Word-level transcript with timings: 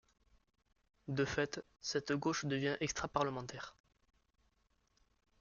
De 1.09 1.25
fait, 1.25 1.63
cette 1.79 2.11
gauche 2.13 2.45
devient 2.45 2.75
extraparlementaire. 2.79 3.75